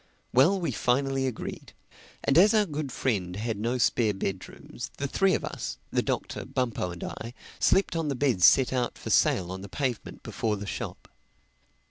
[0.33, 1.73] Well, we finally agreed;
[2.23, 6.43] and as our good friend had no spare bedrooms, the three of us, the Doctor,
[6.43, 10.57] Bumpo and I, slept on the beds set out for sale on the pavement before
[10.57, 11.07] the shop.